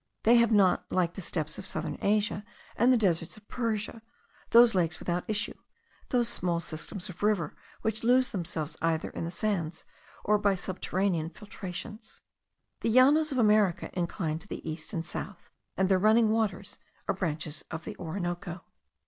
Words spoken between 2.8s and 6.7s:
the deserts of Persia, those lakes without issue, those small